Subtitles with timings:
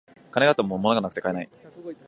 [0.31, 1.49] 金があっても物がなくて買えない